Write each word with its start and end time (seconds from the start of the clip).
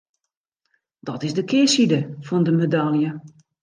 Dat 0.99 1.23
is 1.23 1.33
de 1.33 1.43
kearside 1.43 2.17
fan 2.21 2.43
de 2.43 2.51
medalje. 2.51 3.21